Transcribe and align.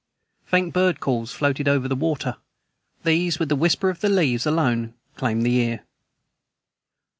Faint 0.47 0.73
bird 0.73 0.99
calls 0.99 1.31
floated 1.31 1.67
over 1.67 1.87
the 1.87 1.95
water. 1.95 2.37
These, 3.03 3.37
with 3.37 3.49
the 3.49 3.55
whisper 3.55 3.91
of 3.91 4.01
leaves, 4.03 4.47
alone 4.47 4.95
claimed 5.15 5.43
the 5.43 5.53
ear. 5.57 5.83